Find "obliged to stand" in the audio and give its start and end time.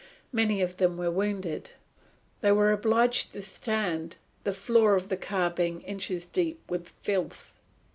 2.71-4.17